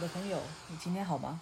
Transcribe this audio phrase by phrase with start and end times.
[0.00, 1.38] 我的朋友，你今天好吗？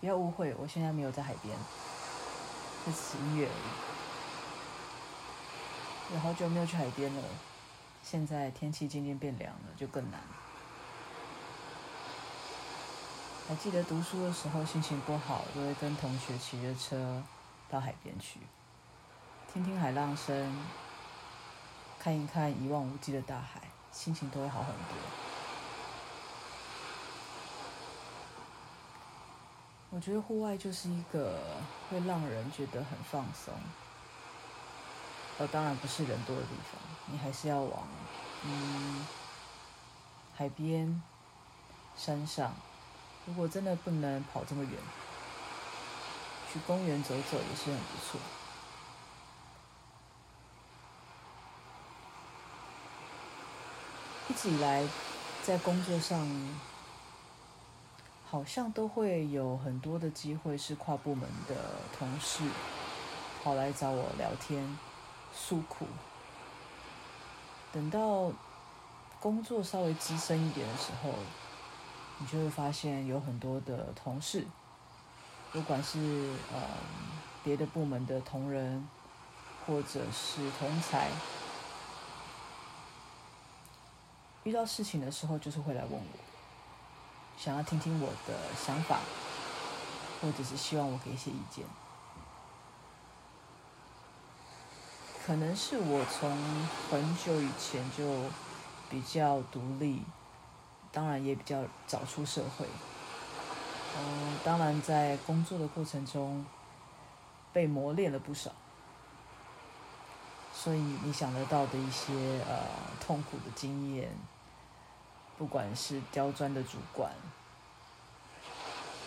[0.00, 1.54] 不要误会，我现在没有在海边，
[2.82, 3.52] 这只是音乐而
[6.10, 6.14] 已。
[6.14, 7.22] 有好久没有去海边了，
[8.02, 10.18] 现在天气渐渐变凉了，就更难。
[13.46, 17.22] 还记得读书的时候，心情不好，就会跟同学骑着车
[17.68, 18.40] 到海边去，
[19.52, 20.58] 听听海浪声，
[21.98, 23.60] 看一看一望无际的大海，
[23.92, 25.29] 心情都会好很多。
[29.92, 31.36] 我觉得户外就是一个
[31.90, 33.52] 会让人觉得很放松，
[35.38, 37.88] 而当然不是人多的地方，你还是要往
[38.44, 39.04] 嗯
[40.36, 41.02] 海边、
[41.96, 42.54] 山上。
[43.26, 44.72] 如果真的不能跑这么远，
[46.52, 48.20] 去公园走走也是很不错。
[54.28, 54.88] 一直以来，
[55.42, 56.69] 在工作上。
[58.30, 61.56] 好像都会有很多的机会，是跨部门的
[61.98, 62.44] 同事
[63.42, 64.78] 跑来找我聊天
[65.34, 65.84] 诉苦。
[67.72, 68.30] 等到
[69.18, 71.12] 工作稍微资深一点的时候，
[72.18, 74.46] 你就会发现有很多的同事，
[75.50, 75.98] 不管是
[76.52, 76.60] 呃
[77.42, 78.88] 别的部门的同仁，
[79.66, 81.08] 或者是同才，
[84.44, 86.29] 遇到事情的时候，就是会来问我。
[87.42, 88.98] 想要听听我的想法，
[90.20, 91.64] 或者是希望我给一些意见。
[95.24, 96.30] 可能是我从
[96.90, 98.24] 很久以前就
[98.90, 100.02] 比较独立，
[100.92, 102.66] 当然也比较早出社会。
[103.96, 106.44] 嗯，当然在工作的过程中
[107.54, 108.50] 被磨练了不少，
[110.52, 112.12] 所以你想得到的一些
[112.46, 112.66] 呃
[113.00, 114.10] 痛苦的经验。
[115.40, 117.10] 不管是刁钻的主管，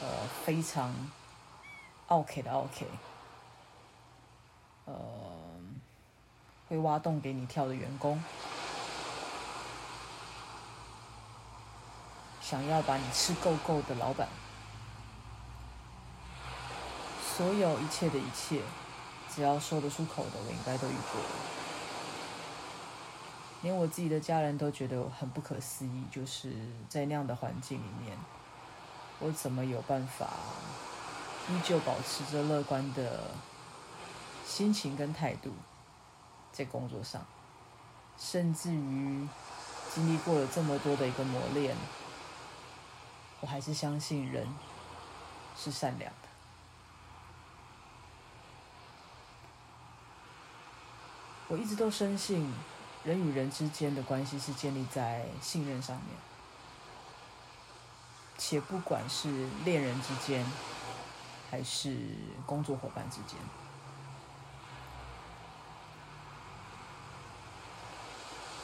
[0.01, 0.07] 呃，
[0.43, 0.91] 非常
[2.07, 2.87] OK 的 OK，，
[4.85, 4.95] 呃，
[6.67, 8.19] 会挖洞给你跳的员工，
[12.41, 14.27] 想要把你吃够够的老板，
[17.37, 18.63] 所有一切的一切，
[19.29, 21.21] 只要说得出口的，我应该都遇过。
[23.63, 26.51] 连我自己的家人都觉得很不可思议，就是
[26.89, 28.17] 在那样的环境里面，
[29.19, 30.31] 我怎么有办法
[31.49, 33.31] 依旧保持着乐观的
[34.45, 35.49] 心情跟态度
[36.51, 37.25] 在工作上，
[38.17, 39.25] 甚至于
[39.93, 41.73] 经历过了这么多的一个磨练，
[43.39, 44.45] 我还是相信人
[45.55, 46.27] 是善良的。
[51.47, 52.53] 我一直都深信。
[53.03, 56.15] 人与人之间的关系是建立在信任上面，
[58.37, 60.45] 且不管是恋人之间，
[61.51, 61.97] 还是
[62.45, 63.37] 工作伙伴之间。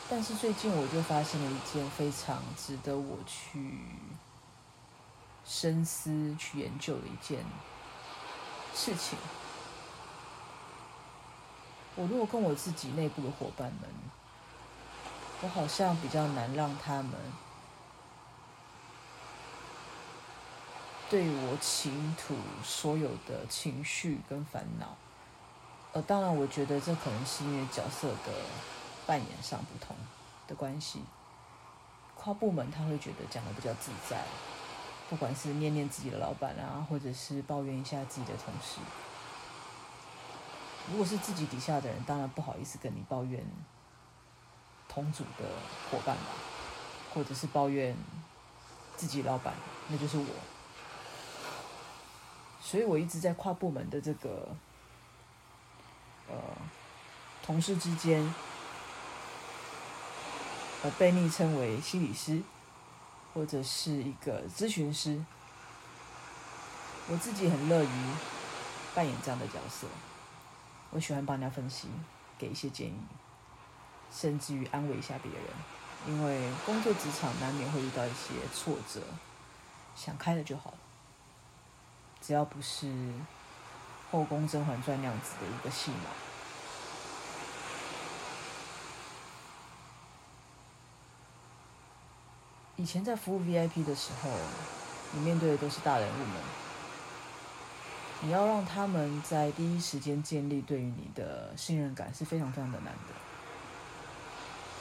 [0.09, 3.81] 但是最近我就发现了一件非常值得我去
[5.45, 7.43] 深思、去研究的一件
[8.73, 9.19] 事情。
[11.95, 13.89] 我如果跟我自己内部的伙伴们，
[15.41, 17.13] 我好像比较难让他们
[21.09, 24.95] 对我倾吐所有的情绪跟烦恼，
[25.93, 28.33] 呃，当然，我觉得这可能是因为角色的
[29.07, 29.95] 扮演上不同
[30.47, 31.03] 的关系。
[32.15, 34.23] 跨部门他会觉得讲得比较自在，
[35.09, 38.79] 不管是念念自己的老板啊，或者是抱怨一下自己的同事。
[40.91, 43.41] 如果是自己底下的人，当然不好意思跟你抱怨。
[44.99, 45.45] 同组的
[45.89, 46.23] 伙伴吧，
[47.13, 47.95] 或者是抱怨
[48.97, 49.53] 自己老板，
[49.87, 50.25] 那就是我。
[52.61, 54.49] 所以我一直在跨部门的这个
[56.27, 56.35] 呃
[57.41, 58.21] 同事之间，
[60.83, 62.41] 呃被昵称为心理师，
[63.33, 65.23] 或者是一个咨询师。
[67.07, 67.89] 我自己很乐于
[68.93, 69.87] 扮演这样的角色，
[70.89, 71.87] 我喜欢帮人家分析，
[72.37, 72.99] 给一些建议。
[74.11, 75.43] 甚至于安慰一下别人，
[76.07, 79.01] 因为工作职场难免会遇到一些挫折，
[79.95, 80.77] 想开了就好了。
[82.21, 82.87] 只要不是
[84.11, 86.09] 《后宫甄嬛传》那样子的一个戏码。
[92.75, 94.29] 以前在服务 VIP 的时候，
[95.11, 96.35] 你面对的都是大人物们，
[98.21, 103.28] 你要让他们在第一时间建立对于你的信任感是非常非常的难的。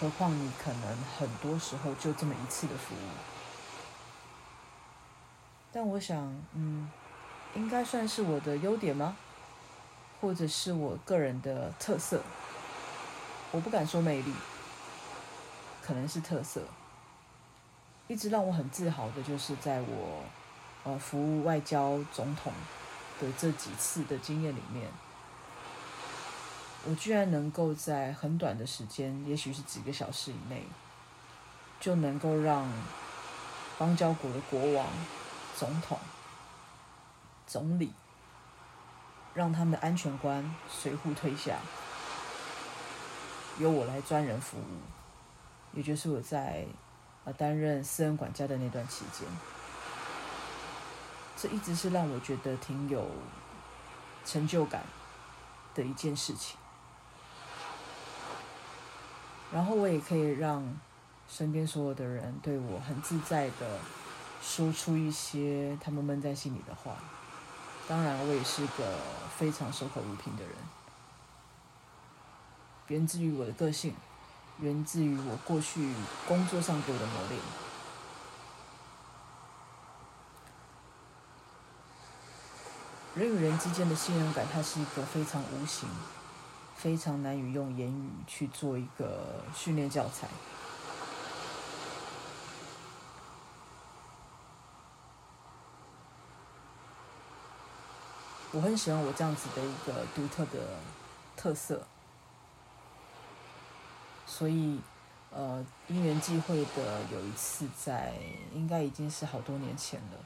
[0.01, 3.09] 何况你可能很多时候就这么一次的服务，
[5.73, 6.89] 但我想，嗯，
[7.55, 9.17] 应该算是我的优点吗？
[10.21, 12.23] 或者是我个人的特色？
[13.51, 14.33] 我不敢说魅力，
[15.83, 16.63] 可能是特色。
[18.07, 20.23] 一直让我很自豪的就是在我
[20.85, 22.53] 呃服务外交总统
[23.21, 24.89] 的这几次的经验里面，
[26.87, 30.65] 我居然能够在很短的时间，也许是几个小时以内，
[31.81, 32.71] 就能够让
[33.77, 34.87] 邦交国的国王、
[35.57, 35.99] 总统、
[37.47, 37.93] 总理，
[39.35, 41.59] 让他们的安全官随扈退下，
[43.59, 44.81] 由我来专人服务，
[45.75, 46.65] 也就是我在
[47.25, 49.29] 呃担任私人管家的那段期间，
[51.37, 53.11] 这一直是让我觉得挺有
[54.25, 54.85] 成就感
[55.75, 56.57] 的一件事情。
[59.53, 60.77] 然后我也可以让
[61.29, 63.79] 身边所有的人对我很自在的
[64.43, 66.97] 说出一些他们闷在心里的话。
[67.89, 68.99] 当然，我也是个
[69.37, 70.53] 非常守口如瓶的人，
[72.89, 73.95] 源自于我的个性，
[74.61, 75.95] 源自于我过去
[76.27, 77.41] 工作上给我的磨练。
[83.15, 85.89] 人与人之间的信任感，它是一个非常无形、
[86.79, 90.29] 非常难以用言语去做一个训练教材。
[98.53, 100.79] 我很喜欢我这样子的一个独特的
[101.37, 101.87] 特色，
[104.27, 104.81] 所以，
[105.31, 108.15] 呃，因缘际会的有一次在，
[108.55, 110.19] 应该已经是好多年前了，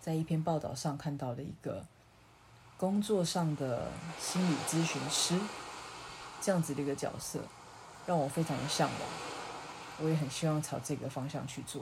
[0.00, 1.84] 在一篇报道上看到了一个
[2.76, 3.90] 工作上的
[4.20, 5.38] 心理咨询师
[6.44, 7.38] 这样子的一个角色，
[8.06, 9.08] 让我非常的向往，
[10.02, 11.80] 我也很希望朝这个方向去做。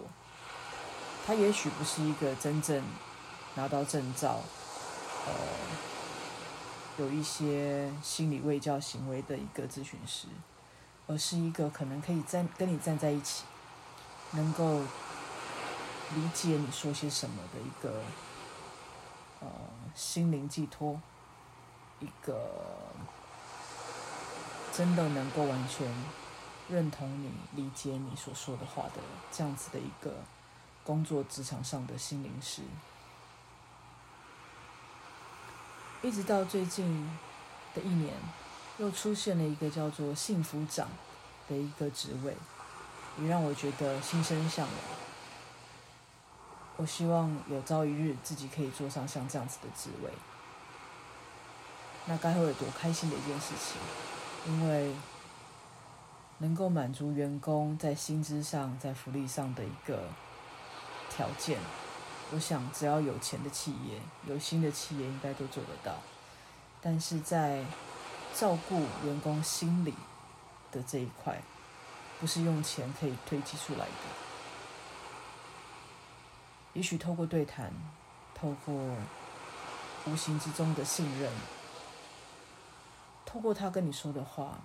[1.27, 2.81] 他也许不是一个真正
[3.57, 4.39] 拿到证照。
[5.27, 5.33] 呃，
[6.99, 10.29] 有一些心理卫教行为的一个咨询师，
[11.09, 13.43] 而是一个可能可以站跟你站在一起，
[14.31, 14.79] 能够
[16.15, 18.01] 理解你说些什么的一个
[19.41, 19.49] 呃
[19.95, 21.01] 心灵寄托，
[21.99, 22.49] 一个
[24.73, 25.87] 真的能够完全
[26.69, 27.31] 认同你、
[27.63, 30.15] 理解你所说的话的这样子的一个
[30.83, 32.63] 工作职场上的心灵师。
[36.01, 37.19] 一直到最近
[37.75, 38.15] 的一年，
[38.79, 40.89] 又出现了一个叫做“幸福长”
[41.49, 42.35] 的一个职位，
[43.21, 44.77] 也让我觉得心生向往。
[46.79, 50.11] 我希望有朝一日自己可以坐上像这样子的职位，
[52.07, 53.77] 那该会有多开心的一件事情！
[54.47, 54.93] 因为
[56.39, 60.09] 能够满足员工在薪资上、在福利上的一个
[61.11, 61.59] 条件。
[62.33, 65.97] 我想，只要有钱的企业、有心的企业，应该都做得到。
[66.81, 67.65] 但是在
[68.35, 69.95] 照顾员工心理
[70.73, 71.41] 的这一块，
[72.19, 73.93] 不是用钱可以推计出来的。
[76.73, 77.71] 也许透过对谈，
[78.35, 78.75] 透过
[80.07, 81.31] 无形之中的信任，
[83.25, 84.61] 透过他跟你说的话，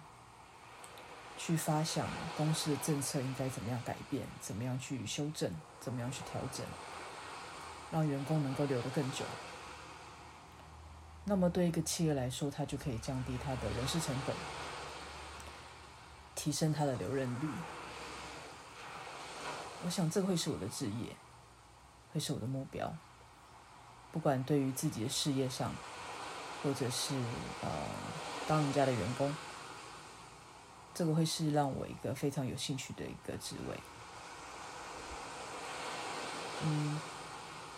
[1.37, 6.65] 去发想公司的政策应该怎么样改变，怎么样去修正，怎么样去调整。
[7.89, 9.23] 让员工能够留得更久，
[11.23, 14.35] 那么对一个企业来说，它就可以降低它的人事成本，
[16.35, 17.47] 提升它的留任率。
[19.85, 21.15] 我想这会是我的职业，
[22.11, 22.93] 会是我的目标。
[24.11, 25.71] 不管对于自己的事业上，
[26.67, 27.15] 或者是
[27.61, 27.69] 呃
[28.45, 29.33] 当人家的员工，
[30.93, 33.79] 这个会是让我一个非常有兴趣的一个职位。
[36.65, 36.99] 嗯。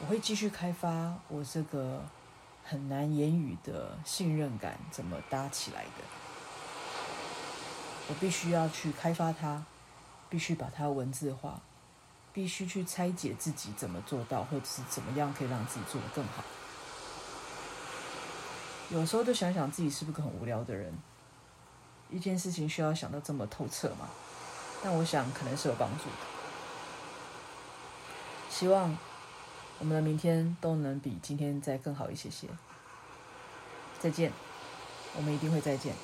[0.01, 2.01] 我会继续开发我这个
[2.63, 5.89] 很难言语的信任感怎么搭起来的。
[8.07, 9.65] 我必须要去开发它，
[10.29, 11.59] 必须把它文字化，
[12.31, 16.45] 必须去拆解自己怎么做到，或者是怎么样可以让自己做得更好。
[18.89, 20.93] 有时候就想想自己是不是个很无聊的人，
[22.09, 24.09] 一件事情需要想到这么透彻吗？
[24.83, 26.11] 但我想可能是有帮助的。
[28.49, 28.97] 希望。
[29.81, 32.49] 我们的明天都能比今天再更好一些些。
[33.97, 34.29] 再见，
[35.15, 35.95] 我们一定会再见。